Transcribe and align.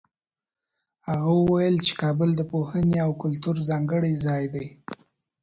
هغه 1.07 1.29
وویل 1.41 1.75
چي 1.85 1.93
کابل 2.01 2.29
د 2.35 2.41
پوهنې 2.51 2.97
او 3.05 3.11
کلتور 3.23 3.55
ځانګړی 3.69 4.13
ځای 4.25 4.43
دی. 4.53 4.67